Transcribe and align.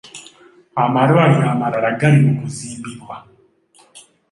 Amalwaliro 0.83 1.47
amalala 1.53 1.89
gali 1.99 2.17
mu 2.25 2.31
kuzimbibwa. 2.39 3.15